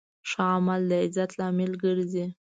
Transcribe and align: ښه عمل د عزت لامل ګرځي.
ښه 0.29 0.43
عمل 0.55 0.81
د 0.89 0.91
عزت 1.03 1.31
لامل 1.39 1.71
ګرځي. 1.83 2.25